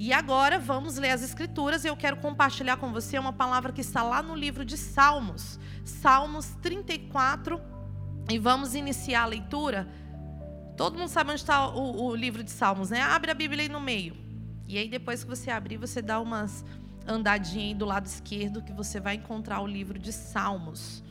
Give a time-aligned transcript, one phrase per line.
[0.00, 3.80] E agora vamos ler as escrituras e eu quero compartilhar com você uma palavra que
[3.80, 7.60] está lá no livro de Salmos, Salmos 34,
[8.30, 9.88] e vamos iniciar a leitura.
[10.76, 13.00] Todo mundo sabe onde está o, o livro de Salmos, né?
[13.02, 14.16] Abre a Bíblia aí no meio.
[14.68, 16.64] E aí depois que você abrir, você dá umas
[17.04, 21.02] andadinhas aí do lado esquerdo que você vai encontrar o livro de Salmos.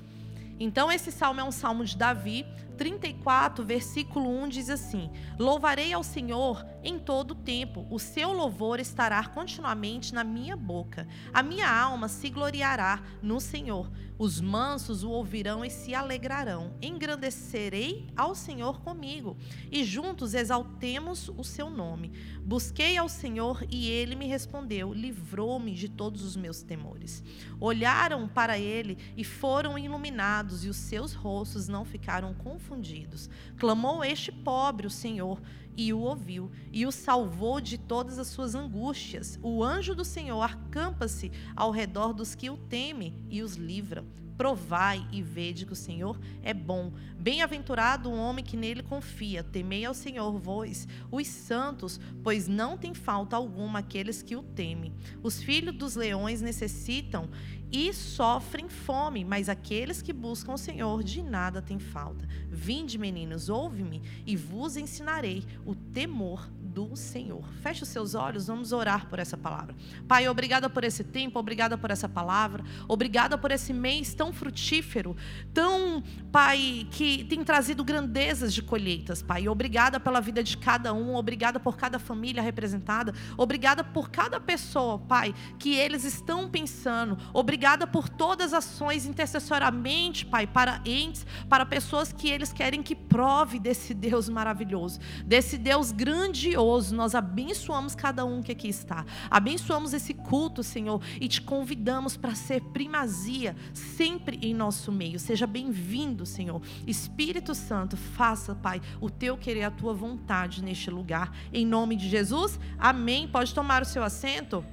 [0.58, 2.46] Então esse salmo é um salmo de Davi,
[2.78, 8.80] 34, versículo 1 diz assim: Louvarei ao Senhor em todo o tempo, o seu louvor
[8.80, 11.08] estará continuamente na minha boca.
[11.34, 13.92] A minha alma se gloriará no Senhor.
[14.20, 16.74] Os mansos o ouvirão e se alegrarão.
[16.82, 19.38] Engrandecerei ao Senhor comigo,
[19.72, 22.14] e juntos exaltemos o seu nome.
[22.44, 27.24] Busquei ao Senhor e ele me respondeu, livrou-me de todos os meus temores.
[27.60, 32.34] Olharam para ele e foram iluminados, e os seus rostos não ficaram
[32.68, 33.30] confundidos.
[33.58, 35.42] Clamou este pobre o Senhor
[35.76, 39.40] e o ouviu e o salvou de todas as suas angústias.
[39.42, 44.04] O anjo do Senhor acampa-se ao redor dos que o temem e os livra.
[44.38, 46.92] Provai e vede que o Senhor é bom.
[47.20, 49.44] Bem-aventurado o homem que nele confia.
[49.44, 54.94] Temei ao Senhor, vós, os santos, pois não tem falta alguma aqueles que o temem.
[55.24, 57.28] Os filhos dos leões necessitam
[57.72, 62.28] e sofrem fome, mas aqueles que buscam o Senhor de nada têm falta.
[62.50, 67.44] Vinde, meninos, ouve-me e vos ensinarei o temor do Senhor.
[67.64, 69.76] Feche os seus olhos, vamos orar por essa palavra.
[70.08, 75.18] Pai, obrigada por esse tempo, obrigada por essa palavra, obrigada por esse mês tão frutífero,
[75.52, 79.50] tão, Pai, que tem trazido grandezas de colheitas, Pai.
[79.50, 85.00] Obrigada pela vida de cada um, obrigada por cada família representada, obrigada por cada pessoa,
[85.00, 91.66] Pai, que eles estão pensando, obrigada por todas as ações intercessoriamente, Pai, para entes, para
[91.66, 97.96] pessoas que eles querem que prove desse Deus maravilhoso, desse Deus grandioso poderoso, nós abençoamos
[97.96, 99.06] cada um que aqui está.
[99.32, 105.18] Abençoamos esse culto, Senhor, e te convidamos para ser primazia sempre em nosso meio.
[105.18, 106.62] Seja bem-vindo, Senhor.
[106.86, 111.34] Espírito Santo, faça, Pai, o teu querer, a tua vontade neste lugar.
[111.54, 113.28] Em nome de Jesus, amém.
[113.28, 114.64] Pode tomar o seu assento.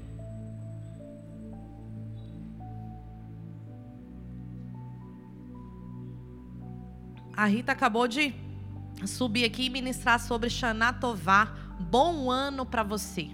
[7.36, 8.32] A Rita acabou de
[9.06, 13.30] subir aqui e ministrar sobre Xanatová, bom ano para você.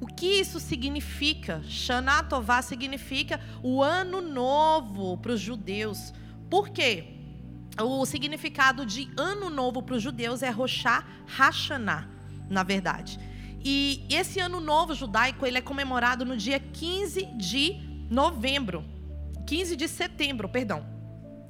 [0.00, 1.62] O que isso significa?
[1.64, 6.12] Shana Tová significa o ano novo para os judeus.
[6.48, 7.16] Por quê?
[7.78, 12.08] O significado de ano novo para os judeus é Roshá Hashanah,
[12.48, 13.18] na verdade.
[13.62, 18.84] E esse ano novo judaico, ele é comemorado no dia 15 de novembro.
[19.46, 20.99] 15 de setembro, perdão.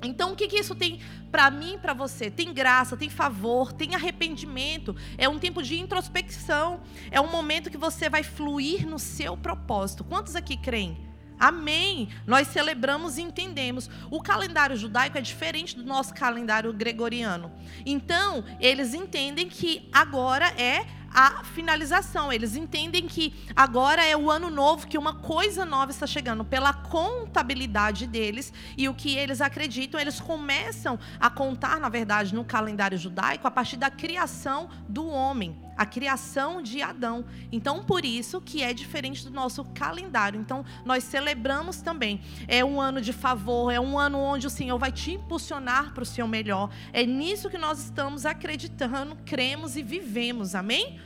[0.02, 1.00] Então, o que, que isso tem
[1.30, 2.30] para mim e para você?
[2.30, 4.96] Tem graça, tem favor, tem arrependimento.
[5.18, 6.80] É um tempo de introspecção.
[7.10, 10.02] É um momento que você vai fluir no seu propósito.
[10.04, 11.10] Quantos aqui creem?
[11.38, 12.10] Amém.
[12.26, 13.88] Nós celebramos e entendemos.
[14.10, 17.50] O calendário judaico é diferente do nosso calendário gregoriano.
[17.86, 22.32] Então, eles entendem que agora é a finalização.
[22.32, 26.72] Eles entendem que agora é o ano novo, que uma coisa nova está chegando pela
[26.72, 32.96] contabilidade deles e o que eles acreditam, eles começam a contar, na verdade, no calendário
[32.96, 37.24] judaico a partir da criação do homem, a criação de Adão.
[37.50, 40.38] Então, por isso que é diferente do nosso calendário.
[40.38, 42.20] Então, nós celebramos também.
[42.46, 46.02] É um ano de favor, é um ano onde o Senhor vai te impulsionar para
[46.02, 46.70] o seu melhor.
[46.92, 50.54] É nisso que nós estamos acreditando, cremos e vivemos.
[50.54, 50.99] Amém?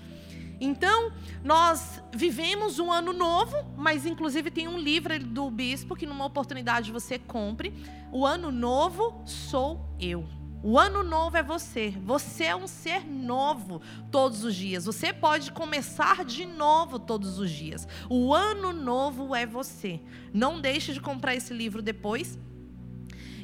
[0.61, 6.25] Então, nós vivemos um ano novo, mas inclusive tem um livro do bispo que numa
[6.25, 7.73] oportunidade você compre.
[8.13, 10.27] O ano novo sou eu.
[10.67, 11.93] O ano novo é você.
[12.05, 14.87] Você é um ser novo todos os dias.
[14.87, 17.87] Você pode começar de novo todos os dias.
[18.09, 20.01] O ano novo é você.
[20.33, 22.39] Não deixe de comprar esse livro depois.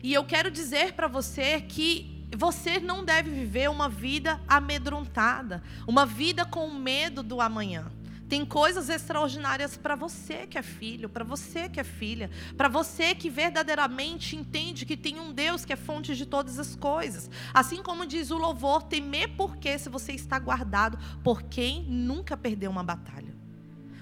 [0.03, 6.07] E eu quero dizer para você que você não deve viver uma vida amedrontada, uma
[6.07, 7.91] vida com medo do amanhã.
[8.29, 13.13] Tem coisas extraordinárias para você que é filho, para você que é filha, para você
[13.13, 17.29] que verdadeiramente entende que tem um Deus que é fonte de todas as coisas.
[17.53, 22.71] Assim como diz o louvor, temer porque se você está guardado por quem nunca perdeu
[22.71, 23.40] uma batalha.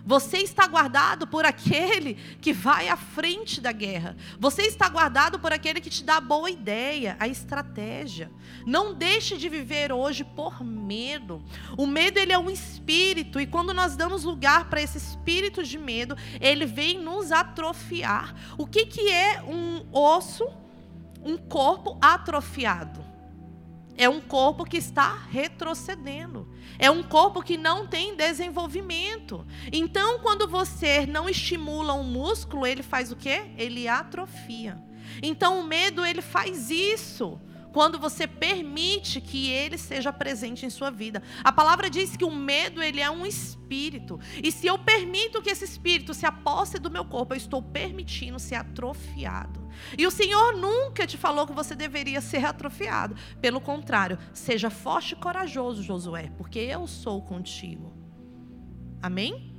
[0.08, 4.16] Você está guardado por aquele que vai à frente da guerra.
[4.40, 8.30] Você está guardado por aquele que te dá a boa ideia, a estratégia.
[8.64, 11.44] Não deixe de viver hoje por medo.
[11.76, 15.76] O medo ele é um espírito e quando nós damos lugar para esse espírito de
[15.76, 18.34] medo, ele vem nos atrofiar.
[18.56, 20.48] O que que é um osso,
[21.22, 23.07] um corpo atrofiado?
[23.98, 26.48] É um corpo que está retrocedendo.
[26.78, 29.44] É um corpo que não tem desenvolvimento.
[29.72, 33.50] Então, quando você não estimula um músculo, ele faz o quê?
[33.58, 34.80] Ele atrofia.
[35.20, 37.40] Então, o medo ele faz isso
[37.72, 41.22] quando você permite que ele seja presente em sua vida.
[41.42, 44.18] A palavra diz que o medo ele é um espírito.
[44.42, 48.38] E se eu permito que esse espírito se aposse do meu corpo, eu estou permitindo
[48.38, 49.68] ser atrofiado.
[49.96, 53.14] E o Senhor nunca te falou que você deveria ser atrofiado.
[53.40, 57.92] Pelo contrário, seja forte e corajoso, Josué, porque eu sou contigo.
[59.00, 59.57] Amém?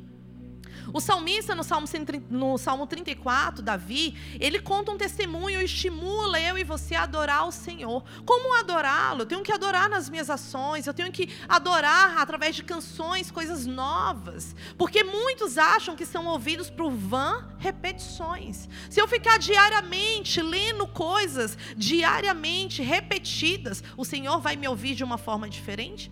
[0.94, 1.88] O salmista, no Salmo,
[2.30, 7.48] no Salmo 34, Davi, ele conta um testemunho e estimula eu e você a adorar
[7.48, 8.04] o Senhor.
[8.26, 9.22] Como adorá-lo?
[9.22, 13.66] Eu tenho que adorar nas minhas ações, eu tenho que adorar através de canções, coisas
[13.66, 14.56] novas.
[14.78, 18.68] Porque muitos acham que são ouvidos por vã repetições.
[18.90, 25.18] Se eu ficar diariamente lendo coisas, diariamente repetidas, o Senhor vai me ouvir de uma
[25.18, 26.12] forma diferente?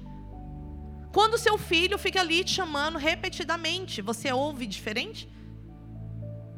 [1.18, 5.28] Quando seu filho fica ali te chamando repetidamente, você ouve diferente?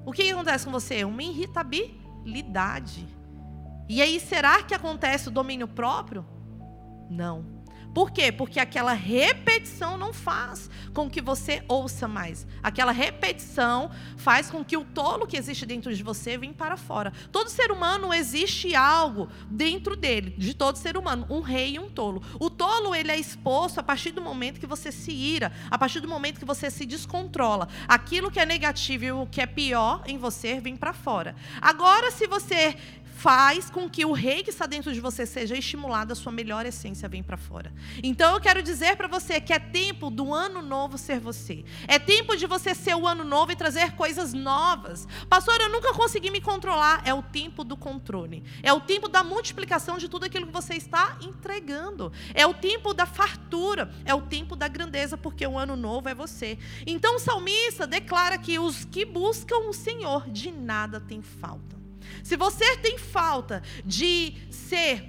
[0.06, 1.06] O que acontece com você?
[1.06, 3.08] Uma irritabilidade.
[3.88, 6.26] E aí, será que acontece o domínio próprio?
[7.10, 7.59] Não.
[7.94, 8.32] Por quê?
[8.32, 12.46] Porque aquela repetição não faz com que você ouça mais.
[12.62, 17.12] Aquela repetição faz com que o tolo que existe dentro de você venha para fora.
[17.32, 21.90] Todo ser humano existe algo dentro dele, de todo ser humano, um rei e um
[21.90, 22.22] tolo.
[22.40, 26.00] O tolo ele é exposto a partir do momento que você se ira, a partir
[26.00, 27.68] do momento que você se descontrola.
[27.88, 31.36] Aquilo que é negativo e o que é pior em você vem para fora.
[31.62, 32.76] Agora, se você
[33.20, 36.66] faz com que o rei que está dentro de você seja estimulado, a sua melhor
[36.66, 37.74] essência vem para fora.
[38.02, 41.66] Então eu quero dizer para você que é tempo do ano novo ser você.
[41.86, 45.06] É tempo de você ser o ano novo e trazer coisas novas.
[45.28, 47.02] Pastor, eu nunca consegui me controlar.
[47.06, 48.42] É o tempo do controle.
[48.64, 52.14] É o tempo da multiplicação de tudo aquilo que você está entregando.
[52.34, 53.94] É o tempo da fartura.
[54.06, 56.58] É o tempo da grandeza, porque o ano novo é você.
[56.88, 61.79] Então o salmista declara que os que buscam o Senhor de nada têm falta.
[62.24, 65.04] Se você tem falta de ser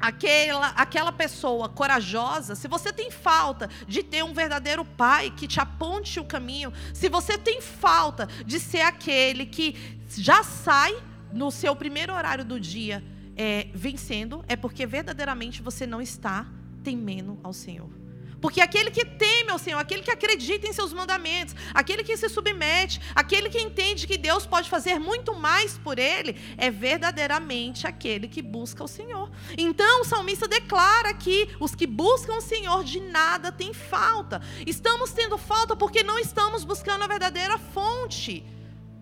[0.00, 5.60] aquela, aquela pessoa corajosa, se você tem falta de ter um verdadeiro pai que te
[5.60, 9.74] aponte o caminho, se você tem falta de ser aquele que
[10.16, 10.94] já sai
[11.32, 13.02] no seu primeiro horário do dia
[13.36, 16.46] é, vencendo, é porque verdadeiramente você não está
[16.82, 18.03] temendo ao Senhor.
[18.44, 22.28] Porque aquele que teme ao Senhor, aquele que acredita em seus mandamentos, aquele que se
[22.28, 28.28] submete, aquele que entende que Deus pode fazer muito mais por ele, é verdadeiramente aquele
[28.28, 29.30] que busca o Senhor.
[29.56, 34.42] Então o salmista declara que os que buscam o Senhor de nada têm falta.
[34.66, 38.44] Estamos tendo falta porque não estamos buscando a verdadeira fonte.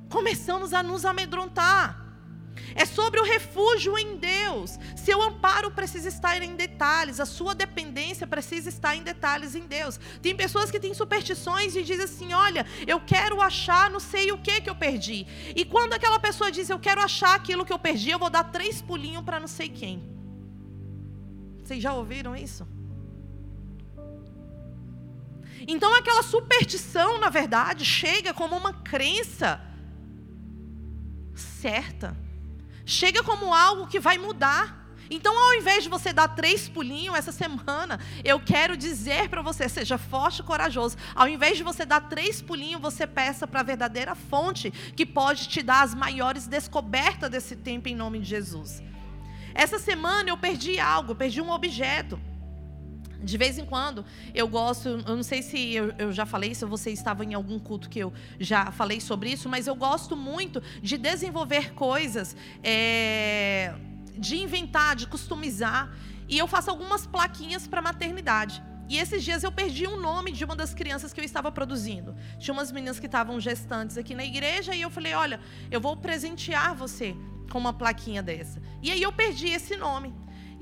[0.09, 2.02] Começamos a nos amedrontar.
[2.75, 4.79] É sobre o refúgio em Deus.
[4.97, 9.99] Seu amparo precisa estar em detalhes, a sua dependência precisa estar em detalhes em Deus.
[10.21, 14.39] Tem pessoas que têm superstições e dizem assim: Olha, eu quero achar não sei o
[14.39, 15.27] que que eu perdi.
[15.55, 18.45] E quando aquela pessoa diz: Eu quero achar aquilo que eu perdi, eu vou dar
[18.45, 20.03] três pulinhos para não sei quem.
[21.63, 22.67] Vocês já ouviram isso?
[25.67, 29.61] Então aquela superstição, na verdade, chega como uma crença
[31.35, 32.17] certa
[32.85, 34.81] chega como algo que vai mudar.
[35.11, 39.69] Então, ao invés de você dar três pulinhos essa semana, eu quero dizer para você:
[39.69, 40.97] seja forte e corajoso.
[41.15, 45.49] Ao invés de você dar três pulinhos, você peça para a verdadeira fonte que pode
[45.49, 48.83] te dar as maiores descobertas desse tempo em nome de Jesus.
[49.55, 52.19] Essa semana eu perdi algo, perdi um objeto.
[53.23, 56.65] De vez em quando eu gosto, eu não sei se eu, eu, já falei, se
[56.65, 60.63] você estava em algum culto que eu já falei sobre isso, mas eu gosto muito
[60.83, 63.75] de desenvolver coisas, é,
[64.19, 65.93] de inventar, de customizar.
[66.29, 68.63] E eu faço algumas plaquinhas para maternidade.
[68.89, 72.15] E esses dias eu perdi um nome de uma das crianças que eu estava produzindo.
[72.39, 75.97] Tinha umas meninas que estavam gestantes aqui na igreja e eu falei: Olha, eu vou
[75.97, 77.17] presentear você
[77.51, 78.61] com uma plaquinha dessa.
[78.83, 80.13] E aí eu perdi esse nome.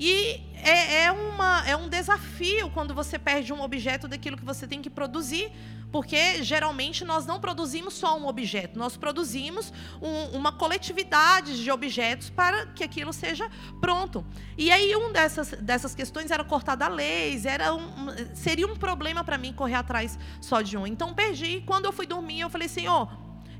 [0.01, 4.67] E é, é, uma, é um desafio quando você perde um objeto daquilo que você
[4.67, 5.53] tem que produzir,
[5.93, 12.31] porque geralmente nós não produzimos só um objeto, nós produzimos um, uma coletividade de objetos
[12.31, 14.25] para que aquilo seja pronto.
[14.57, 19.23] E aí, uma dessas, dessas questões era cortar da leis, era um, seria um problema
[19.23, 20.87] para mim correr atrás só de um.
[20.87, 21.63] Então, perdi.
[21.67, 23.07] Quando eu fui dormir, eu falei, Senhor,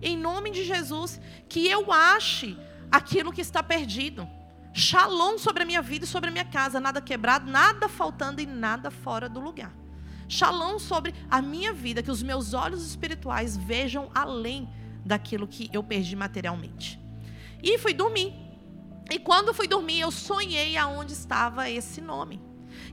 [0.01, 1.21] em nome de Jesus,
[1.51, 2.57] que eu ache
[2.91, 4.27] aquilo que está perdido.
[4.73, 8.47] Shalom sobre a minha vida e sobre a minha casa, nada quebrado, nada faltando e
[8.47, 9.73] nada fora do lugar.
[10.29, 14.69] Shalom sobre a minha vida, que os meus olhos espirituais vejam além
[15.05, 17.01] daquilo que eu perdi materialmente.
[17.61, 18.33] E fui dormir.
[19.11, 22.41] E quando fui dormir, eu sonhei aonde estava esse nome.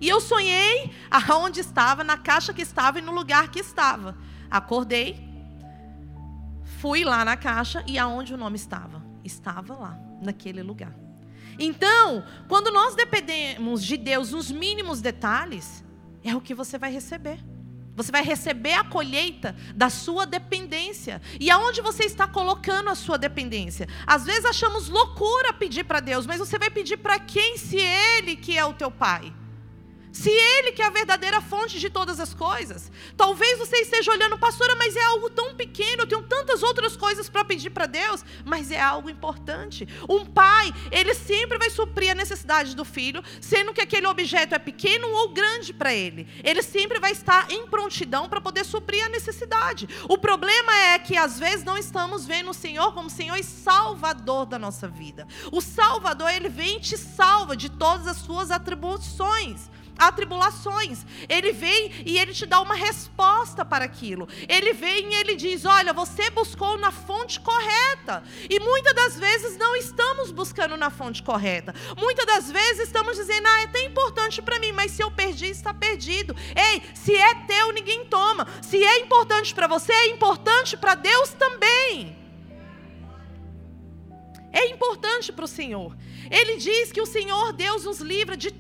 [0.02, 4.18] E eu sonhei aonde estava, na caixa que estava e no lugar que estava.
[4.50, 5.16] Acordei,
[6.80, 9.06] fui lá na caixa e aonde o nome estava?
[9.24, 11.07] Estava lá, naquele lugar.
[11.60, 15.84] Então, quando nós dependemos de Deus nos mínimos detalhes,
[16.24, 17.40] é o que você vai receber.
[17.96, 21.20] Você vai receber a colheita da sua dependência.
[21.40, 23.88] E aonde você está colocando a sua dependência?
[24.06, 28.36] Às vezes achamos loucura pedir para Deus, mas você vai pedir para quem se Ele
[28.36, 29.34] que é o teu Pai?
[30.12, 32.92] Se Ele que é a verdadeira fonte de todas as coisas.
[33.16, 37.30] Talvez você esteja olhando, pastora, mas é algo tão pequeno, eu tenho tantas outras coisas
[37.30, 39.88] para pedir para Deus, mas é algo importante.
[40.10, 44.60] Um pai, ele sempre vai suprir a necessidade do filho, sendo que aquele objeto é
[44.60, 46.28] pequeno ou grande para ele.
[46.44, 49.88] Ele sempre vai estar em prontidão para poder suprir a necessidade.
[50.08, 54.46] O problema é que às vezes não estamos vendo o Senhor como Senhor e Salvador
[54.46, 55.28] da nossa vida.
[55.52, 61.06] O Salvador, ele vem e te salva de todas as suas atribuições atribulações.
[61.28, 64.28] Ele vem e ele te dá uma resposta para aquilo.
[64.48, 68.24] Ele vem e ele diz: Olha, você buscou na fonte correta.
[68.50, 71.74] E muitas das vezes não estamos buscando na fonte correta.
[71.98, 75.48] Muitas das vezes estamos dizendo: Ah, é até importante para mim, mas se eu perdi,
[75.48, 76.36] está perdido.
[76.56, 78.48] Ei, se é teu, ninguém toma.
[78.62, 82.18] Se é importante para você, é importante para Deus também.
[84.52, 85.96] É importante para o Senhor.
[86.32, 88.52] Ele diz que o Senhor Deus nos livra de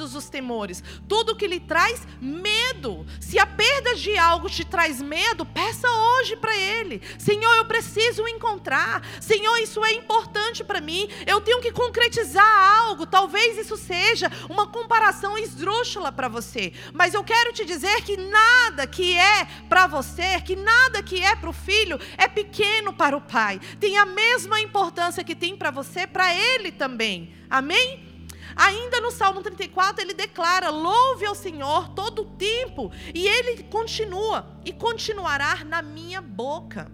[0.00, 3.06] todos os temores, tudo que lhe traz medo.
[3.20, 8.26] Se a perda de algo te traz medo, peça hoje para Ele: Senhor, eu preciso
[8.26, 9.06] encontrar.
[9.20, 11.06] Senhor, isso é importante para mim.
[11.26, 13.06] Eu tenho que concretizar algo.
[13.06, 18.86] Talvez isso seja uma comparação esdrúxula para você, mas eu quero te dizer que nada
[18.86, 23.20] que é para você, que nada que é para o filho, é pequeno para o
[23.20, 23.60] pai.
[23.78, 27.34] Tem a mesma importância que tem para você, para ele também.
[27.50, 28.09] Amém?
[28.56, 34.58] Ainda no Salmo 34, ele declara: Louve ao Senhor todo o tempo, e ele continua,
[34.64, 36.90] e continuará na minha boca.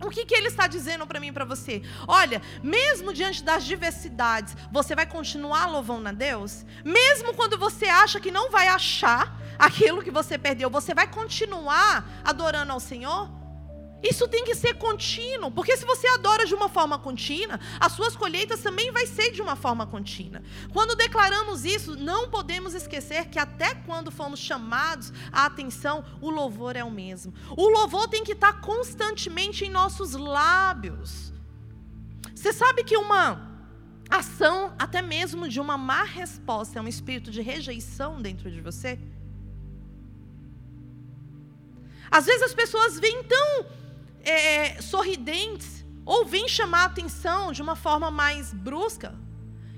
[0.00, 1.82] O que, que ele está dizendo para mim e para você?
[2.08, 6.64] Olha, mesmo diante das diversidades, você vai continuar louvando a Deus?
[6.82, 12.22] Mesmo quando você acha que não vai achar aquilo que você perdeu, você vai continuar
[12.24, 13.39] adorando ao Senhor?
[14.02, 18.16] Isso tem que ser contínuo, porque se você adora de uma forma contínua, as suas
[18.16, 20.42] colheitas também vai ser de uma forma contínua.
[20.72, 26.76] Quando declaramos isso, não podemos esquecer que até quando fomos chamados à atenção, o louvor
[26.76, 27.34] é o mesmo.
[27.56, 31.32] O louvor tem que estar constantemente em nossos lábios.
[32.34, 33.50] Você sabe que uma
[34.08, 38.98] ação, até mesmo de uma má resposta, é um espírito de rejeição dentro de você?
[42.10, 43.66] Às vezes as pessoas vêm tão
[44.24, 49.14] é, sorridentes ou vêm chamar a atenção de uma forma mais brusca.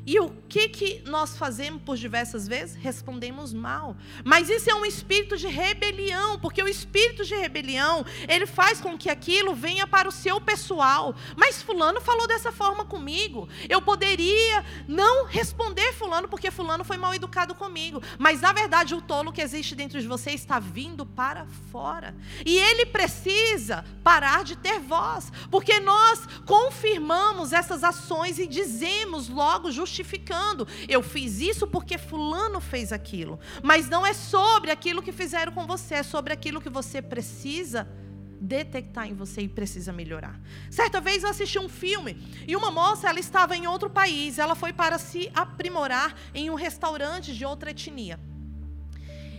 [0.04, 2.74] E o que, que nós fazemos por diversas vezes?
[2.74, 3.96] Respondemos mal.
[4.24, 8.98] Mas isso é um espírito de rebelião, porque o espírito de rebelião, ele faz com
[8.98, 11.14] que aquilo venha para o seu pessoal.
[11.36, 13.48] Mas fulano falou dessa forma comigo.
[13.68, 18.02] Eu poderia não responder fulano porque fulano foi mal educado comigo.
[18.18, 22.12] Mas na verdade, o tolo que existe dentro de você está vindo para fora.
[22.44, 29.70] E ele precisa parar de ter voz, porque nós confirmamos essas ações e dizemos logo
[29.70, 30.66] justamente justificando.
[30.88, 33.38] Eu fiz isso porque fulano fez aquilo.
[33.62, 37.86] Mas não é sobre aquilo que fizeram com você, é sobre aquilo que você precisa
[38.40, 40.40] detectar em você e precisa melhorar.
[40.68, 42.16] Certa vez eu assisti um filme
[42.48, 46.54] e uma moça, ela estava em outro país, ela foi para se aprimorar em um
[46.54, 48.18] restaurante de outra etnia.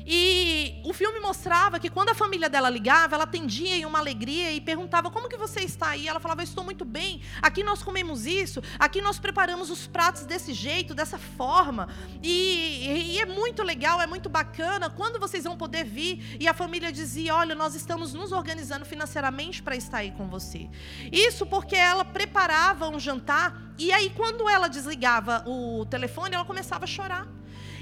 [0.05, 4.51] E o filme mostrava que quando a família dela ligava, ela atendia em uma alegria
[4.51, 6.07] e perguntava: Como que você está aí?
[6.07, 7.21] Ela falava: Estou muito bem.
[7.41, 11.87] Aqui nós comemos isso, aqui nós preparamos os pratos desse jeito, dessa forma.
[12.21, 14.89] E, e é muito legal, é muito bacana.
[14.89, 16.37] Quando vocês vão poder vir?
[16.39, 20.69] E a família dizia: Olha, nós estamos nos organizando financeiramente para estar aí com você.
[21.11, 26.83] Isso porque ela preparava um jantar e aí, quando ela desligava o telefone, ela começava
[26.83, 27.27] a chorar.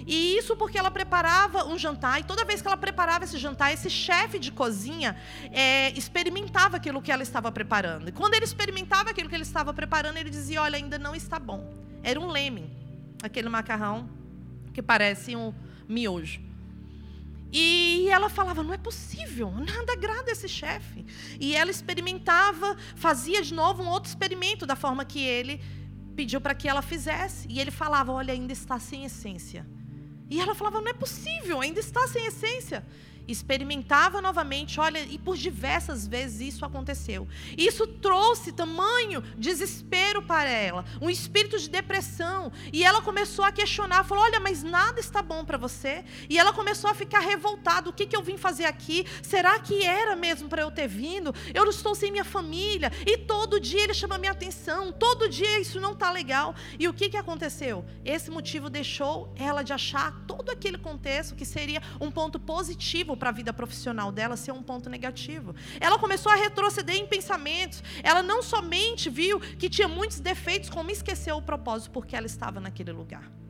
[0.05, 3.74] E isso porque ela preparava um jantar, e toda vez que ela preparava esse jantar,
[3.74, 5.15] esse chefe de cozinha
[5.51, 8.10] é, experimentava aquilo que ela estava preparando.
[8.10, 11.39] E quando ele experimentava aquilo que ele estava preparando, ele dizia: Olha, ainda não está
[11.39, 11.70] bom.
[12.03, 12.70] Era um leme,
[13.22, 14.10] aquele macarrão
[14.74, 15.53] que parece um
[15.88, 16.41] miojo.
[17.51, 21.05] E ela falava: não é possível, nada agrada esse chefe.
[21.39, 25.62] E ela experimentava, fazia de novo um outro experimento da forma que ele
[26.15, 27.48] pediu para que ela fizesse.
[27.50, 29.65] E ele falava: olha, ainda está sem essência.
[30.31, 32.83] E ela falava: não é possível, ainda está sem essência.
[33.27, 37.27] Experimentava novamente, olha, e por diversas vezes isso aconteceu.
[37.57, 44.03] Isso trouxe tamanho desespero para ela, um espírito de depressão, e ela começou a questionar,
[44.03, 46.03] falou: "Olha, mas nada está bom para você".
[46.29, 49.05] E ela começou a ficar revoltada, o que que eu vim fazer aqui?
[49.21, 51.33] Será que era mesmo para eu ter vindo?
[51.53, 55.59] Eu não estou sem minha família, e todo dia ele chama minha atenção, todo dia
[55.59, 56.55] isso não está legal.
[56.79, 57.85] E o que que aconteceu?
[58.03, 63.30] Esse motivo deixou ela de achar todo aquele contexto que seria um ponto positivo para
[63.30, 65.56] a vida profissional dela ser um ponto negativo.
[65.80, 67.84] Ela começou a retroceder em pensamentos.
[68.03, 72.60] Ela não somente viu que tinha muitos defeitos, como esqueceu o propósito porque ela estava
[72.60, 73.40] naquele lugar.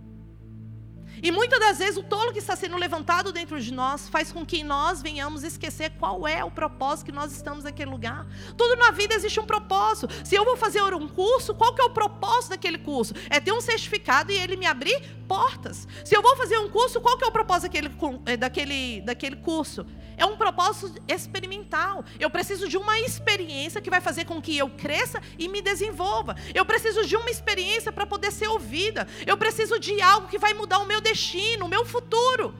[1.23, 4.45] E muitas das vezes o tolo que está sendo levantado dentro de nós faz com
[4.45, 8.25] que nós venhamos esquecer qual é o propósito que nós estamos naquele lugar.
[8.57, 10.07] Tudo na vida existe um propósito.
[10.25, 13.13] Se eu vou fazer um curso, qual que é o propósito daquele curso?
[13.29, 15.87] É ter um certificado e ele me abrir portas.
[16.03, 17.91] Se eu vou fazer um curso, qual que é o propósito daquele,
[18.25, 19.85] eh, daquele, daquele curso?
[20.17, 22.03] É um propósito experimental.
[22.19, 26.35] Eu preciso de uma experiência que vai fazer com que eu cresça e me desenvolva.
[26.53, 29.07] Eu preciso de uma experiência para poder ser ouvida.
[29.25, 32.53] Eu preciso de algo que vai mudar o meu destino, o meu futuro.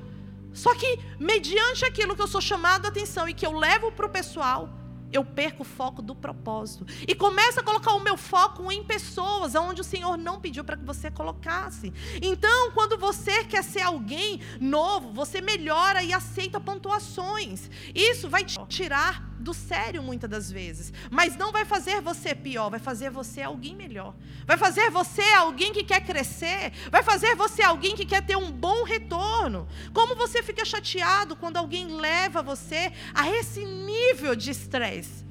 [0.54, 4.06] Só que, mediante aquilo que eu sou chamado a atenção e que eu levo para
[4.06, 4.70] o pessoal,
[5.12, 6.86] eu perco o foco do propósito.
[7.08, 10.78] E começo a colocar o meu foco em pessoas, onde o Senhor não pediu para
[10.78, 11.94] que você colocasse.
[12.22, 17.70] Então, quando você quer ser alguém novo, você melhora e aceita pontuações.
[17.94, 22.70] Isso vai te tirar do sério muitas das vezes, mas não vai fazer você pior,
[22.70, 24.16] vai fazer você alguém melhor.
[24.46, 28.52] Vai fazer você alguém que quer crescer, vai fazer você alguém que quer ter um
[28.52, 29.68] bom retorno.
[29.94, 35.26] Como você fica chateado quando alguém leva você a esse nível de estresse?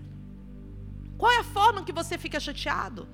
[1.16, 3.06] Qual é a forma que você fica chateado?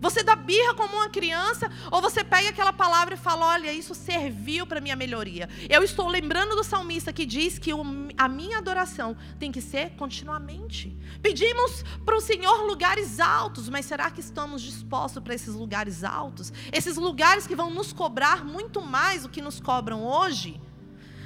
[0.00, 3.94] Você dá birra como uma criança ou você pega aquela palavra e fala: Olha, isso
[3.94, 5.48] serviu para minha melhoria.
[5.68, 7.70] Eu estou lembrando do salmista que diz que
[8.16, 10.96] a minha adoração tem que ser continuamente.
[11.20, 16.52] Pedimos para o Senhor lugares altos, mas será que estamos dispostos para esses lugares altos?
[16.72, 20.58] Esses lugares que vão nos cobrar muito mais do que nos cobram hoje?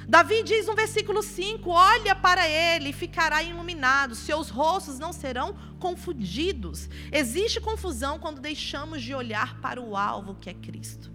[0.07, 5.55] Davi diz no versículo 5: Olha para ele e ficará iluminado, seus rostos não serão
[5.79, 6.89] confundidos.
[7.11, 11.11] Existe confusão quando deixamos de olhar para o alvo que é Cristo.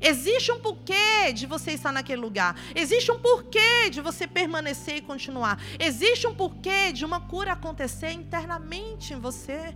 [0.00, 2.54] Existe um porquê de você estar naquele lugar.
[2.74, 5.58] Existe um porquê de você permanecer e continuar.
[5.78, 9.74] Existe um porquê de uma cura acontecer internamente em você.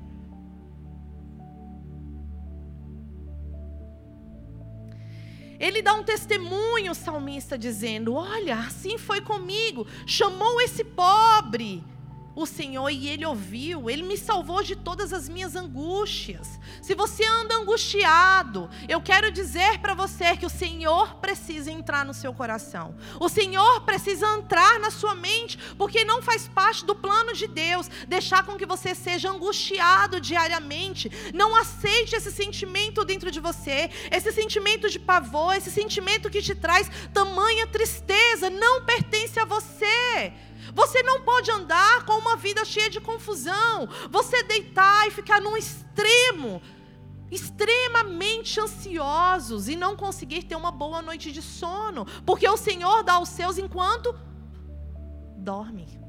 [5.60, 9.86] Ele dá um testemunho, o salmista, dizendo: Olha, assim foi comigo.
[10.06, 11.84] Chamou esse pobre
[12.34, 16.58] o Senhor e Ele ouviu, Ele me salvou de todas as minhas angústias.
[16.82, 22.14] Se você anda angustiado, eu quero dizer para você que o Senhor precisa entrar no
[22.14, 27.32] seu coração, o Senhor precisa entrar na sua mente, porque não faz parte do plano
[27.32, 31.10] de Deus deixar com que você seja angustiado diariamente.
[31.34, 36.54] Não aceite esse sentimento dentro de você, esse sentimento de pavor, esse sentimento que te
[36.54, 40.32] traz tamanha tristeza, não pertence a você.
[40.74, 43.88] Você não pode andar com uma vida cheia de confusão.
[44.10, 46.62] Você deitar e ficar num extremo,
[47.30, 53.18] extremamente ansiosos e não conseguir ter uma boa noite de sono, porque o Senhor dá
[53.20, 54.14] os seus enquanto
[55.36, 56.00] dorme.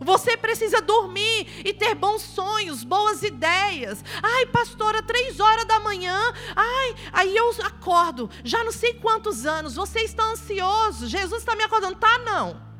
[0.00, 4.04] Você precisa dormir e ter bons sonhos, boas ideias.
[4.22, 6.18] Ai, pastora, três horas da manhã.
[6.54, 9.74] Ai, aí eu acordo, já não sei quantos anos.
[9.74, 11.06] Você está ansioso.
[11.06, 11.96] Jesus está me acordando.
[11.96, 12.73] Tá, não.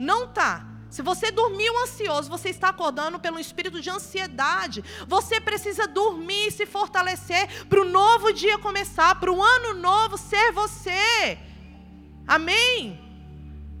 [0.00, 0.66] Não tá.
[0.88, 4.82] Se você dormiu ansioso, você está acordando pelo espírito de ansiedade.
[5.06, 10.16] Você precisa dormir e se fortalecer para o novo dia começar, para o ano novo
[10.16, 11.38] ser você.
[12.26, 12.98] Amém?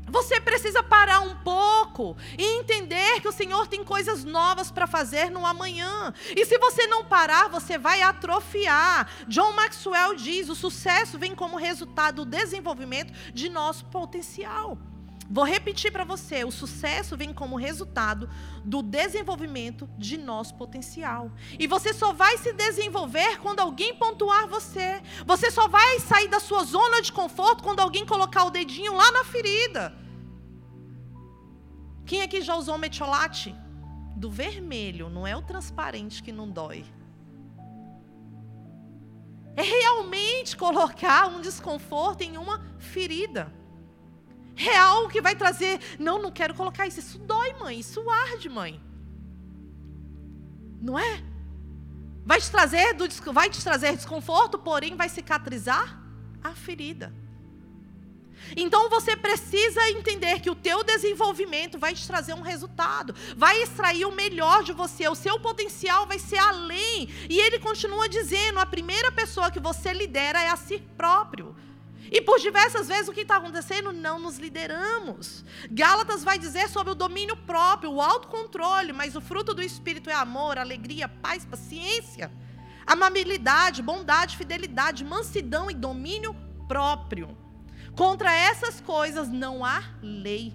[0.08, 5.30] Você precisa parar um pouco e entender que o Senhor tem coisas novas para fazer
[5.30, 6.12] no amanhã.
[6.36, 9.08] E se você não parar, você vai atrofiar.
[9.26, 14.76] John Maxwell diz: o sucesso vem como resultado do desenvolvimento de nosso potencial.
[15.32, 18.28] Vou repetir para você: o sucesso vem como resultado
[18.64, 21.30] do desenvolvimento de nosso potencial.
[21.56, 25.00] E você só vai se desenvolver quando alguém pontuar você.
[25.24, 29.12] Você só vai sair da sua zona de conforto quando alguém colocar o dedinho lá
[29.12, 29.94] na ferida.
[32.04, 33.54] Quem aqui já usou metiolate?
[34.16, 36.84] Do vermelho, não é o transparente que não dói.
[39.56, 43.59] É realmente colocar um desconforto em uma ferida
[44.60, 45.80] real que vai trazer.
[45.98, 47.00] Não, não quero colocar isso.
[47.00, 47.78] Isso dói, mãe.
[47.78, 48.80] Isso arde, mãe.
[50.80, 51.22] Não é?
[52.24, 55.98] Vai te trazer, do, vai te trazer desconforto, porém vai cicatrizar
[56.42, 57.12] a ferida.
[58.56, 64.06] Então você precisa entender que o teu desenvolvimento vai te trazer um resultado, vai extrair
[64.06, 67.08] o melhor de você, o seu potencial vai ser além.
[67.28, 71.54] E ele continua dizendo: a primeira pessoa que você lidera é a si próprio.
[72.10, 73.92] E por diversas vezes o que está acontecendo?
[73.92, 75.44] Não nos lideramos.
[75.70, 80.14] Gálatas vai dizer sobre o domínio próprio, o autocontrole, mas o fruto do Espírito é
[80.14, 82.32] amor, alegria, paz, paciência,
[82.84, 86.34] amabilidade, bondade, fidelidade, mansidão e domínio
[86.66, 87.38] próprio.
[87.94, 90.52] Contra essas coisas não há lei.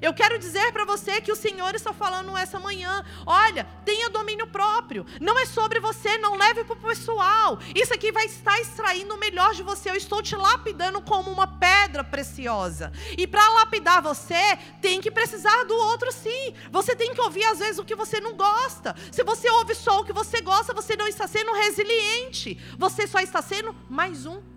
[0.00, 3.04] Eu quero dizer para você que o Senhor está falando essa manhã.
[3.24, 5.06] Olha, tenha domínio próprio.
[5.20, 7.58] Não é sobre você, não leve para o pessoal.
[7.74, 9.90] Isso aqui vai estar extraindo o melhor de você.
[9.90, 12.92] Eu estou te lapidando como uma pedra preciosa.
[13.16, 16.54] E para lapidar você, tem que precisar do outro sim.
[16.70, 18.94] Você tem que ouvir às vezes o que você não gosta.
[19.10, 22.58] Se você ouve só o que você gosta, você não está sendo resiliente.
[22.78, 24.55] Você só está sendo mais um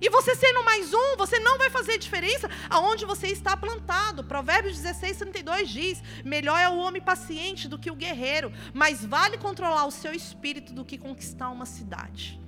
[0.00, 4.24] e você sendo mais um, você não vai fazer diferença aonde você está plantado.
[4.24, 9.36] Provérbios 16, 32 diz: Melhor é o homem paciente do que o guerreiro, mas vale
[9.36, 12.40] controlar o seu espírito do que conquistar uma cidade.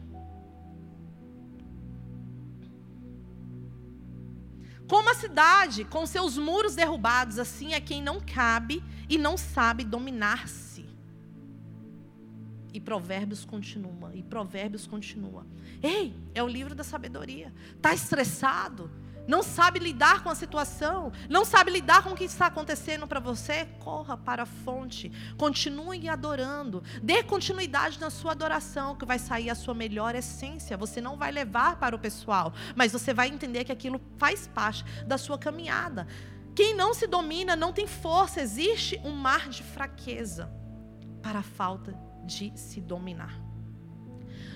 [4.89, 9.85] Como a cidade, com seus muros derrubados, assim é quem não cabe e não sabe
[9.85, 10.72] dominar-se.
[12.73, 15.47] E Provérbios continua, e Provérbios continua.
[15.83, 17.53] Ei, é o livro da sabedoria.
[17.77, 18.91] Está estressado?
[19.27, 21.13] Não sabe lidar com a situação?
[21.29, 23.67] Não sabe lidar com o que está acontecendo para você?
[23.79, 25.13] Corra para a fonte.
[25.37, 26.83] Continue adorando.
[27.03, 30.77] Dê continuidade na sua adoração, que vai sair a sua melhor essência.
[30.77, 34.85] Você não vai levar para o pessoal, mas você vai entender que aquilo faz parte
[35.07, 36.07] da sua caminhada.
[36.55, 38.41] Quem não se domina não tem força.
[38.41, 40.51] Existe um mar de fraqueza
[41.23, 43.53] para a falta de se dominar.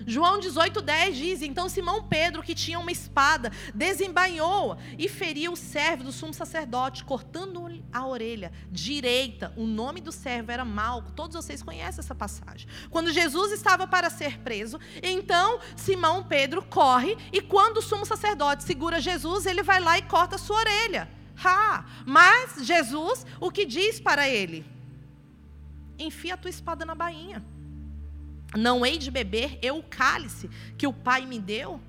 [0.07, 6.05] João 18,10 diz: Então Simão Pedro, que tinha uma espada, desembainhou e feriu o servo
[6.05, 9.53] do sumo sacerdote, cortando a orelha direita.
[9.57, 11.11] O nome do servo era Malco.
[11.11, 12.69] Todos vocês conhecem essa passagem.
[12.89, 18.63] Quando Jesus estava para ser preso, então Simão Pedro corre e quando o sumo sacerdote
[18.63, 21.11] segura Jesus, ele vai lá e corta a sua orelha.
[21.45, 21.85] Ha!
[22.07, 24.65] Mas Jesus, o que diz para ele?
[25.99, 27.56] Enfia a tua espada na bainha.
[28.55, 31.81] Não hei de beber eu o cálice que o Pai me deu?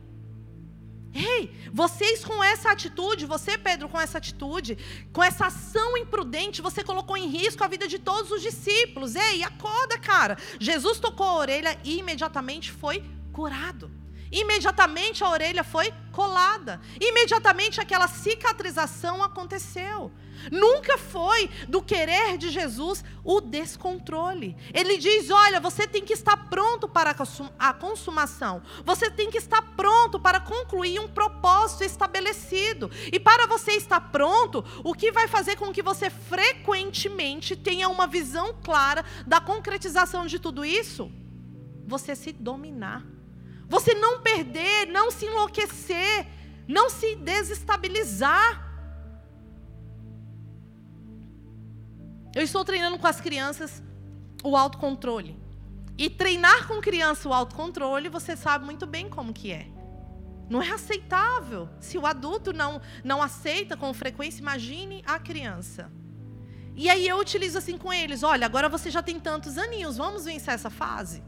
[1.13, 4.77] Ei, vocês com essa atitude, você, Pedro, com essa atitude,
[5.11, 9.15] com essa ação imprudente, você colocou em risco a vida de todos os discípulos.
[9.15, 10.37] Ei, acorda, cara.
[10.59, 13.89] Jesus tocou a orelha e imediatamente foi curado.
[14.31, 16.81] Imediatamente a orelha foi colada.
[16.99, 20.11] Imediatamente aquela cicatrização aconteceu.
[20.51, 24.55] Nunca foi do querer de Jesus o descontrole.
[24.73, 27.15] Ele diz: olha, você tem que estar pronto para
[27.59, 28.61] a consumação.
[28.85, 32.91] Você tem que estar pronto para concluir um propósito estabelecido.
[33.11, 38.07] E para você estar pronto, o que vai fazer com que você frequentemente tenha uma
[38.07, 41.11] visão clara da concretização de tudo isso?
[41.87, 43.16] Você se dominar.
[43.67, 46.27] Você não perder, não se enlouquecer,
[46.67, 48.65] não se desestabilizar.
[52.33, 53.81] Eu estou treinando com as crianças
[54.43, 55.37] o autocontrole.
[55.97, 59.67] E treinar com criança o autocontrole, você sabe muito bem como que é.
[60.49, 61.67] Não é aceitável.
[61.79, 65.91] Se o adulto não, não aceita com frequência, imagine a criança.
[66.75, 70.25] E aí eu utilizo assim com eles: olha, agora você já tem tantos aninhos, vamos
[70.25, 71.23] vencer essa fase?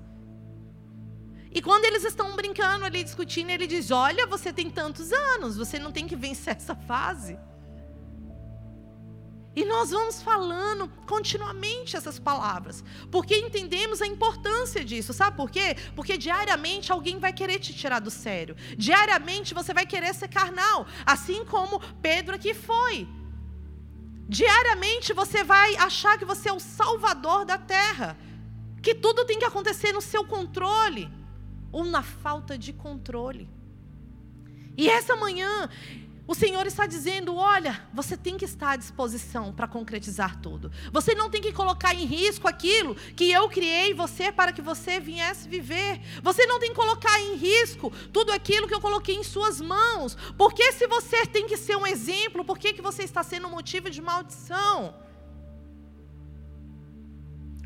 [1.52, 5.80] E quando eles estão brincando ali, discutindo, ele diz: Olha, você tem tantos anos, você
[5.80, 7.38] não tem que vencer essa fase.
[9.56, 15.76] E nós vamos falando continuamente essas palavras, porque entendemos a importância disso, sabe por quê?
[15.96, 20.86] Porque diariamente alguém vai querer te tirar do sério, diariamente você vai querer ser carnal,
[21.06, 23.08] assim como Pedro aqui foi.
[24.30, 28.16] Diariamente você vai achar que você é o salvador da terra,
[28.84, 31.12] que tudo tem que acontecer no seu controle
[31.72, 33.50] ou na falta de controle.
[34.78, 35.70] E essa manhã,
[36.26, 40.72] o Senhor está dizendo: olha, você tem que estar à disposição para concretizar tudo.
[40.92, 45.00] Você não tem que colocar em risco aquilo que eu criei você para que você
[45.00, 46.00] viesse viver.
[46.22, 50.16] Você não tem que colocar em risco tudo aquilo que eu coloquei em suas mãos.
[50.38, 53.90] Porque se você tem que ser um exemplo, por que, que você está sendo motivo
[53.90, 54.94] de maldição?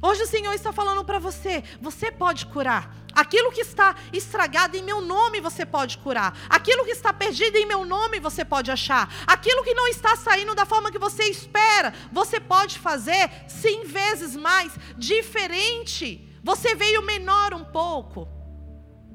[0.07, 2.93] Hoje o Senhor está falando para você: você pode curar.
[3.13, 6.37] Aquilo que está estragado em meu nome você pode curar.
[6.49, 9.07] Aquilo que está perdido em meu nome você pode achar.
[9.25, 14.35] Aquilo que não está saindo da forma que você espera, você pode fazer cem vezes
[14.35, 16.05] mais diferente.
[16.43, 18.27] Você veio menor um pouco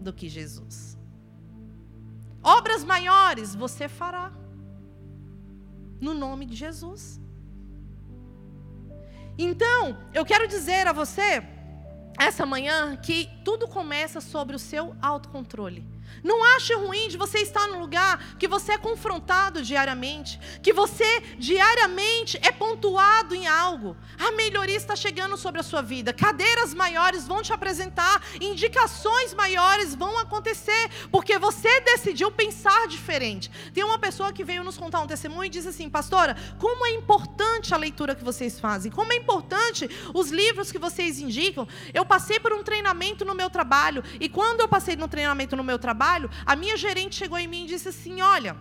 [0.06, 0.96] do que Jesus.
[2.42, 4.32] Obras maiores você fará.
[6.00, 7.20] no nome de Jesus.
[9.38, 11.42] Então, eu quero dizer a você,
[12.18, 15.86] essa manhã, que tudo começa sobre o seu autocontrole.
[16.22, 21.20] Não ache ruim de você estar num lugar que você é confrontado diariamente, que você
[21.38, 23.96] diariamente é pontuado em algo.
[24.18, 26.12] A melhoria está chegando sobre a sua vida.
[26.12, 33.50] Cadeiras maiores vão te apresentar, indicações maiores vão acontecer, porque você decidiu pensar diferente.
[33.72, 36.90] Tem uma pessoa que veio nos contar um testemunho e disse assim: "Pastora, como é
[36.90, 41.66] importante a leitura que vocês fazem, como é importante os livros que vocês indicam.
[41.92, 45.64] Eu passei por um treinamento no meu trabalho e quando eu passei no treinamento no
[45.64, 48.56] meu trabalho, trabalho, a minha gerente chegou em mim e disse assim: Olha,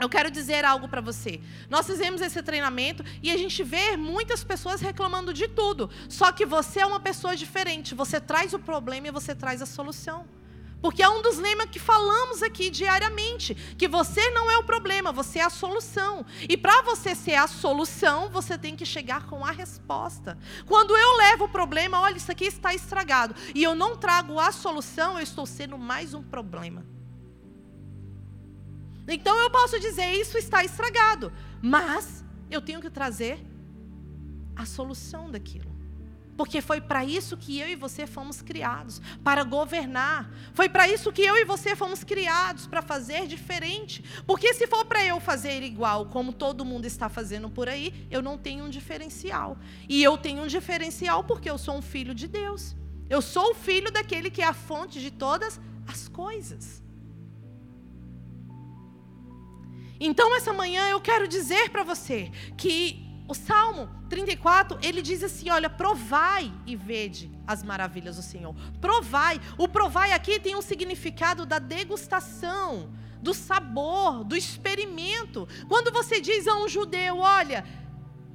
[0.00, 1.40] eu quero dizer algo para você.
[1.70, 5.88] Nós fizemos esse treinamento e a gente vê muitas pessoas reclamando de tudo.
[6.08, 7.94] Só que você é uma pessoa diferente.
[7.94, 10.26] Você traz o problema e você traz a solução.
[10.84, 15.12] Porque é um dos lemas que falamos aqui diariamente, que você não é o problema,
[15.12, 16.26] você é a solução.
[16.46, 20.36] E para você ser a solução, você tem que chegar com a resposta.
[20.66, 24.52] Quando eu levo o problema, olha, isso aqui está estragado, e eu não trago a
[24.52, 26.84] solução, eu estou sendo mais um problema.
[29.08, 33.42] Então eu posso dizer, isso está estragado, mas eu tenho que trazer
[34.54, 35.73] a solução daquilo.
[36.36, 40.30] Porque foi para isso que eu e você fomos criados para governar.
[40.52, 44.04] Foi para isso que eu e você fomos criados para fazer diferente.
[44.26, 48.20] Porque se for para eu fazer igual como todo mundo está fazendo por aí, eu
[48.20, 49.56] não tenho um diferencial.
[49.88, 52.74] E eu tenho um diferencial porque eu sou um filho de Deus.
[53.08, 56.82] Eu sou o filho daquele que é a fonte de todas as coisas.
[60.00, 65.48] Então, essa manhã eu quero dizer para você que o Salmo 34, ele diz assim:
[65.50, 68.54] olha, provai e vede as maravilhas do Senhor.
[68.80, 69.40] Provai.
[69.56, 75.48] O provai aqui tem um significado da degustação, do sabor, do experimento.
[75.68, 77.64] Quando você diz a um judeu, olha,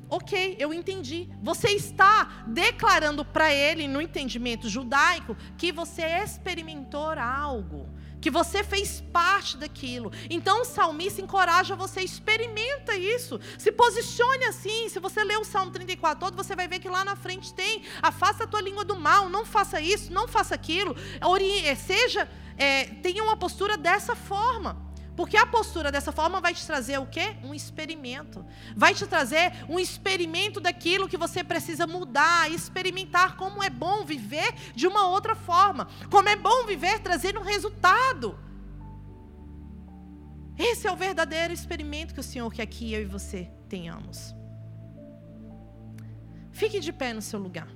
[0.10, 1.30] ok, eu entendi.
[1.44, 7.88] Você está declarando para ele, no entendimento judaico, que você experimentou algo
[8.22, 10.12] que você fez parte daquilo.
[10.30, 14.90] Então o salmista encoraja você, experimenta isso, se posicione assim.
[14.90, 17.84] Se você ler o Salmo 34 todo, você vai ver que lá na frente tem:
[18.02, 20.96] afasta a tua língua do mal, não faça isso, não faça aquilo.
[21.78, 24.89] Seja, é, tenha uma postura dessa forma.
[25.20, 27.36] Porque a postura dessa forma vai te trazer o quê?
[27.44, 28.46] Um experimento.
[28.74, 34.54] Vai te trazer um experimento daquilo que você precisa mudar, experimentar como é bom viver
[34.74, 35.90] de uma outra forma.
[36.10, 38.40] Como é bom viver trazendo um resultado.
[40.58, 44.34] Esse é o verdadeiro experimento que o Senhor quer que eu e você tenhamos.
[46.50, 47.68] Fique de pé no seu lugar.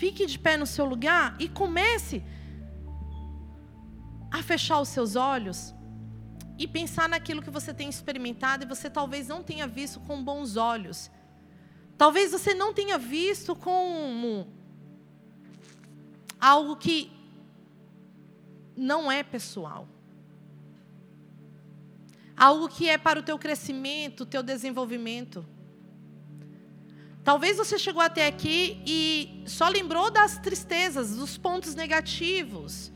[0.00, 2.22] Fique de pé no seu lugar e comece
[4.30, 5.74] a fechar os seus olhos
[6.56, 10.56] e pensar naquilo que você tem experimentado e você talvez não tenha visto com bons
[10.56, 11.10] olhos.
[11.96, 14.46] Talvez você não tenha visto como
[16.40, 16.98] algo que
[18.76, 19.88] não é pessoal.
[22.36, 25.44] Algo que é para o teu crescimento, o teu desenvolvimento.
[27.28, 32.90] Talvez você chegou até aqui e só lembrou das tristezas, dos pontos negativos.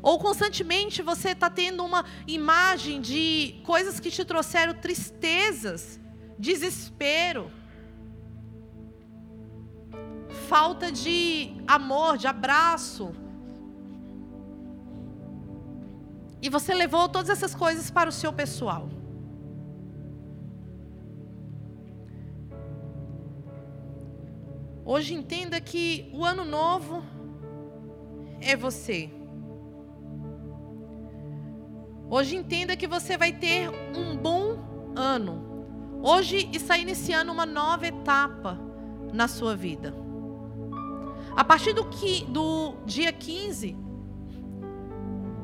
[0.00, 5.98] Ou constantemente você está tendo uma imagem de coisas que te trouxeram tristezas,
[6.38, 7.50] desespero,
[10.48, 13.12] falta de amor, de abraço.
[16.40, 18.88] E você levou todas essas coisas para o seu pessoal.
[24.90, 27.04] Hoje entenda que o ano novo
[28.40, 29.10] é você.
[32.08, 34.56] Hoje entenda que você vai ter um bom
[34.96, 36.00] ano.
[36.02, 38.58] Hoje está iniciando uma nova etapa
[39.12, 39.94] na sua vida.
[41.36, 43.76] A partir do, que, do dia 15,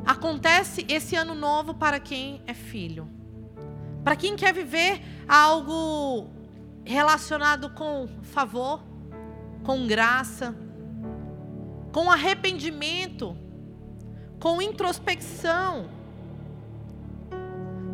[0.06, 3.06] acontece esse ano novo para quem é filho.
[4.02, 6.30] Para quem quer viver algo
[6.82, 8.93] relacionado com favor,
[9.64, 10.54] com graça,
[11.90, 13.36] com arrependimento,
[14.38, 15.90] com introspecção.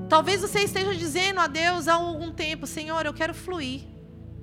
[0.09, 3.83] Talvez você esteja dizendo a Deus há algum tempo: Senhor, eu quero fluir.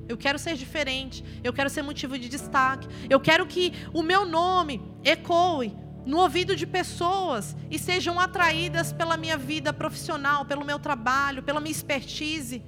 [0.08, 1.24] Eu quero ser diferente.
[1.44, 2.88] Eu quero ser motivo de destaque.
[3.10, 9.18] Eu quero que o meu nome ecoe no ouvido de pessoas e sejam atraídas pela
[9.18, 12.64] minha vida profissional, pelo meu trabalho, pela minha expertise.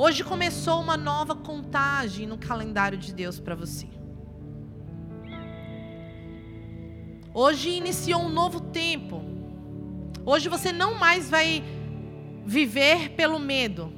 [0.00, 3.88] Hoje começou uma nova contagem no calendário de Deus para você.
[7.34, 9.20] Hoje iniciou um novo tempo.
[10.24, 11.64] Hoje você não mais vai
[12.46, 13.92] viver pelo medo.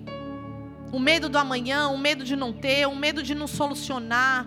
[0.91, 4.47] O medo do amanhã, o medo de não ter, o medo de não solucionar.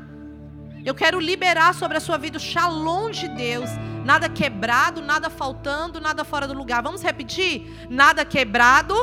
[0.84, 3.70] Eu quero liberar sobre a sua vida o shalom de Deus.
[4.04, 6.82] Nada quebrado, nada faltando, nada fora do lugar.
[6.82, 7.88] Vamos repetir?
[7.92, 8.96] Nada quebrado,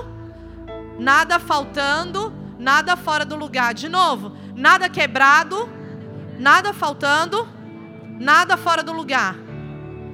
[0.99, 3.73] nada faltando, nada fora do lugar.
[3.75, 5.69] De novo, nada quebrado,
[6.39, 7.49] nada faltando,
[8.21, 9.35] nada fora do lugar.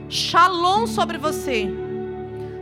[0.09, 1.69] Shalom sobre você.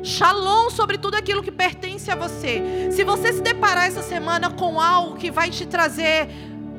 [0.02, 2.88] Shalom sobre tudo aquilo que pertence a você.
[2.90, 6.28] Se você se deparar essa semana com algo que vai te trazer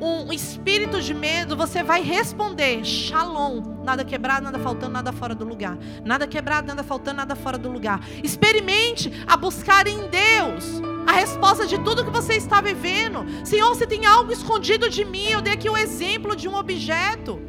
[0.00, 3.62] um espírito de medo, você vai responder: Shalom.
[3.84, 5.78] Nada quebrado, nada faltando, nada fora do lugar.
[6.04, 8.00] Nada quebrado, nada faltando, nada fora do lugar.
[8.22, 13.24] Experimente a buscar em Deus a resposta de tudo que você está vivendo.
[13.44, 16.54] Senhor, se tem algo escondido de mim, eu dei aqui o um exemplo de um
[16.56, 17.40] objeto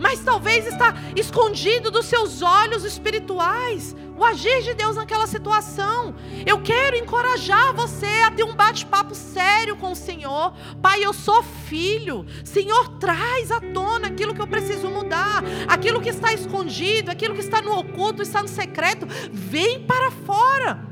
[0.00, 6.14] mas talvez está escondido dos seus olhos espirituais o agir de Deus naquela situação.
[6.44, 10.52] Eu quero encorajar você a ter um bate-papo sério com o Senhor.
[10.80, 12.26] Pai, eu sou filho.
[12.44, 17.40] Senhor, traz à tona aquilo que eu preciso mudar, aquilo que está escondido, aquilo que
[17.40, 20.88] está no oculto, está no secreto, vem para fora.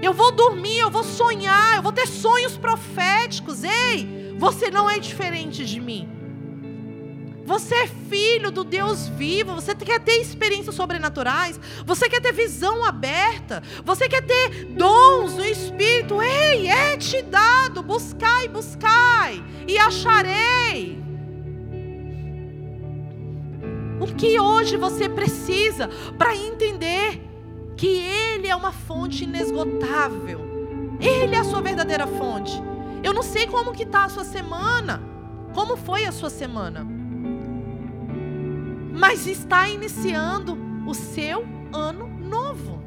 [0.00, 3.64] Eu vou dormir, eu vou sonhar, eu vou ter sonhos proféticos.
[3.64, 6.17] Ei, você não é diferente de mim.
[7.48, 9.54] Você é filho do Deus vivo.
[9.54, 11.58] Você quer ter experiências sobrenaturais.
[11.86, 13.62] Você quer ter visão aberta.
[13.86, 16.20] Você quer ter dons no Espírito.
[16.20, 17.82] Ei, é te dado.
[17.82, 19.42] Buscai, buscai.
[19.66, 21.02] E acharei.
[23.98, 27.18] O que hoje você precisa para entender
[27.78, 30.46] que Ele é uma fonte inesgotável.
[31.00, 32.52] Ele é a sua verdadeira fonte.
[33.02, 35.02] Eu não sei como que está a sua semana.
[35.54, 36.97] Como foi a sua semana?
[38.98, 42.82] Mas está iniciando o seu ano novo.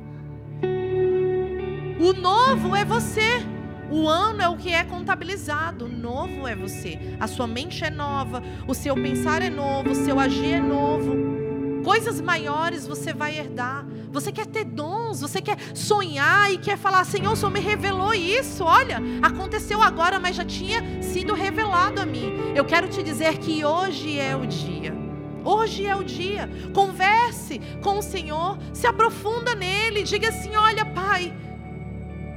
[2.00, 3.45] O novo é você.
[3.89, 6.97] O ano é o que é contabilizado, o novo é você.
[7.19, 11.84] A sua mente é nova, o seu pensar é novo, o seu agir é novo.
[11.84, 13.86] Coisas maiores você vai herdar.
[14.12, 18.13] Você quer ter dons, você quer sonhar e quer falar: Senhor, o Senhor me revelou
[18.13, 18.63] isso.
[18.63, 22.32] Olha, aconteceu agora, mas já tinha sido revelado a mim.
[22.56, 25.01] Eu quero te dizer que hoje é o dia.
[25.43, 26.49] Hoje é o dia.
[26.73, 31.34] Converse com o Senhor, se aprofunda nele, diga assim: "Olha, Pai,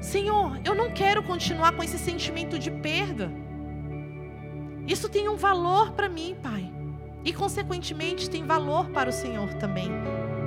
[0.04, 3.32] Senhor, eu não quero continuar com esse sentimento de perda.
[4.86, 6.70] Isso tem um valor para mim, Pai.
[7.24, 9.90] E consequentemente tem valor para o Senhor também.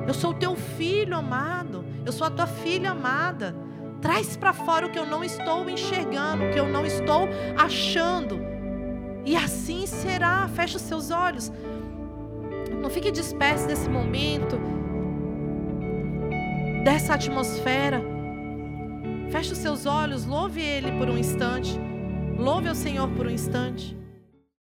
[0.07, 3.55] Eu sou o teu filho amado, eu sou a tua filha amada.
[3.99, 8.39] Traz para fora o que eu não estou enxergando, o que eu não estou achando.
[9.25, 10.47] E assim será.
[10.49, 11.51] Fecha os seus olhos.
[12.81, 14.59] Não fique disperso desse momento,
[16.83, 18.01] dessa atmosfera.
[19.29, 21.77] Feche os seus olhos, louve Ele por um instante.
[22.37, 23.96] Louve o Senhor por um instante.